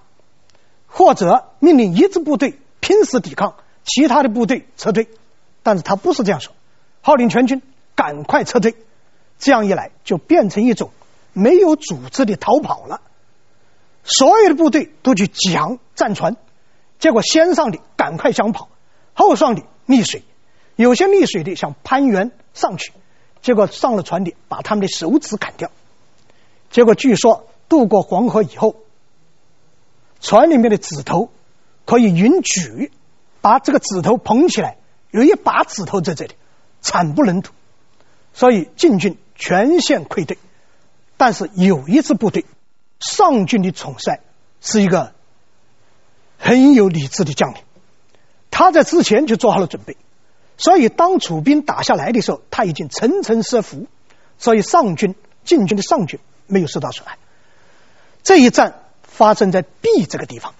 [0.95, 5.09] 或者命令一支部队拼死抵抗，其他的部队撤退。
[5.61, 6.53] 但是他不是这样说，
[7.01, 7.61] 号令全军
[7.95, 8.77] 赶快撤退。
[9.37, 10.91] 这样一来，就变成一种
[11.33, 13.01] 没有组织的逃跑了。
[14.05, 16.37] 所有的部队都去抢战船，
[16.97, 18.69] 结果先上的赶快想跑，
[19.13, 20.23] 后上的溺水，
[20.77, 22.93] 有些溺水的想攀援上去，
[23.41, 25.69] 结果上了船的把他们的手指砍掉。
[26.71, 28.77] 结果据说渡过黄河以后，
[30.25, 31.29] 船里面的指头
[31.85, 32.91] 可以允举，
[33.41, 34.77] 把这个指头捧起来，
[35.11, 36.33] 有一把指头在这里，
[36.81, 37.51] 惨不忍睹。
[38.33, 40.39] 所以晋军全线溃退，
[41.15, 42.43] 但是有一支部队。
[42.99, 44.21] 上军的统帅
[44.61, 45.13] 是一个
[46.39, 47.61] 很有理智的将领，
[48.49, 49.95] 他在之前就做好了准备，
[50.57, 53.85] 所以当楚兵打下来的时候，他已经层层设伏，
[54.39, 55.13] 所以上军
[55.43, 57.19] 晋军的上军没有受到损害。
[58.23, 58.84] 这一战
[59.15, 60.53] 发生在 B 这个地方，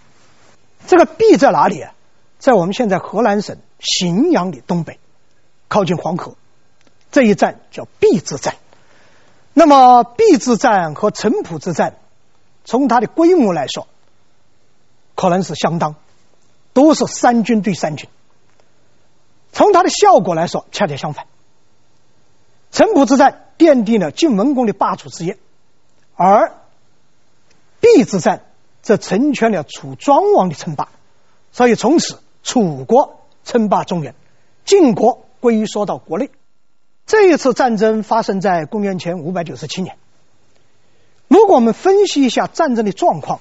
[0.88, 1.94] 这个 B 在哪里啊？
[2.40, 5.00] 在我们现在河南省荥阳的东北，
[5.68, 6.36] 靠近黄河。
[7.12, 8.56] 这一战叫 B 之战。
[9.54, 11.98] 那么 B 之战和城濮之战。
[12.64, 13.88] 从它的规模来说，
[15.16, 15.96] 可能是相当，
[16.74, 18.10] 都是三军对三军。
[19.52, 21.28] 从它的效果来说，恰恰相反。
[22.72, 25.38] 城濮之战奠定了晋文公的霸主之业，
[26.16, 26.54] 而
[27.94, 28.42] 毕之战
[28.82, 30.90] 则成全了楚庄王的称霸。
[31.52, 34.16] 所以从此楚国称霸中原，
[34.66, 36.32] 晋国龟缩到国内。
[37.06, 39.98] 这一次战争发生在公元前五百九十七年。
[41.28, 43.40] 如果我们分析一下战争的状况，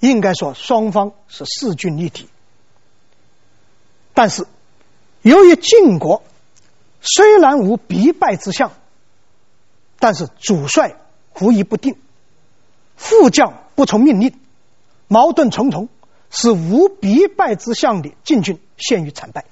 [0.00, 2.28] 应该说双方是势均力敌。
[4.12, 4.46] 但是，
[5.22, 6.22] 由于晋国
[7.00, 8.72] 虽然无必败之象，
[9.98, 10.96] 但是主帅
[11.32, 11.96] 狐疑不定，
[12.96, 14.34] 副将不从命令，
[15.06, 15.88] 矛盾重重，
[16.30, 19.44] 使无必败之象的晋军陷于惨败。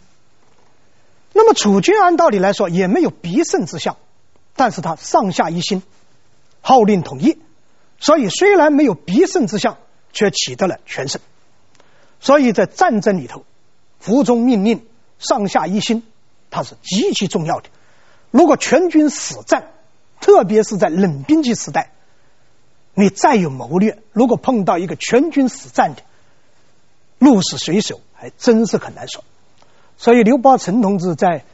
[1.32, 3.96] 那么楚军按道理来说也没有必胜之象，
[4.56, 5.82] 但是他上下一心，
[6.60, 7.38] 号令统一。
[8.00, 9.78] 所以，虽然没有必胜之象，
[10.12, 11.20] 却取得了全胜。
[12.20, 13.44] 所以在战争里头，
[13.98, 14.86] 服从命令、
[15.18, 16.02] 上下一心，
[16.50, 17.68] 它是极其重要的。
[18.30, 19.70] 如果全军死战，
[20.20, 21.92] 特别是在冷兵器时代，
[22.94, 26.02] 你再有谋略，如果碰到一个全军死战的，
[27.18, 29.24] 鹿死谁手，还真是很难说。
[29.96, 31.44] 所以，刘伯承同志在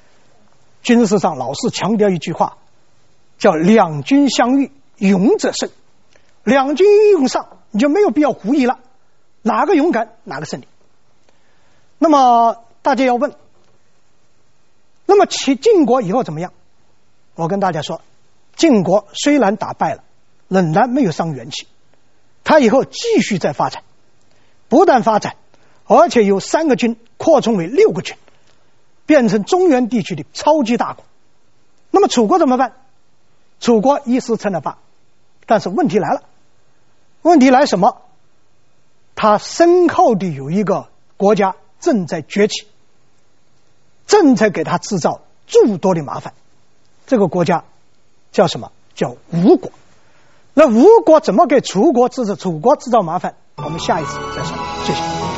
[0.82, 2.58] 军事上老是强调一句话，
[3.38, 5.70] 叫“两军相遇，勇者胜”。
[6.44, 8.78] 两军一用上，你就没有必要狐疑了，
[9.42, 10.68] 哪个勇敢，哪个胜利。
[11.98, 13.34] 那么大家要问，
[15.04, 16.52] 那么其晋国以后怎么样？
[17.34, 18.00] 我跟大家说，
[18.56, 20.02] 晋国虽然打败了，
[20.50, 21.68] 仍然没有伤元气，
[22.42, 23.84] 他以后继续在发展，
[24.68, 25.36] 不但发展，
[25.84, 28.16] 而且由三个军扩充为六个军，
[29.06, 31.04] 变成中原地区的超级大国。
[31.92, 32.72] 那么楚国怎么办？
[33.60, 34.78] 楚国一时成了霸，
[35.46, 36.24] 但是问题来了。
[37.22, 38.02] 问题来什么？
[39.14, 42.66] 他身后的有一个国家正在崛起，
[44.08, 46.34] 正在给他制造诸多的麻烦。
[47.06, 47.64] 这个国家
[48.32, 48.72] 叫什么？
[48.96, 49.70] 叫吴国。
[50.54, 53.34] 那吴国怎么给楚国制造楚国制造麻烦？
[53.56, 54.56] 我们下一次再说。
[54.84, 55.29] 谢谢。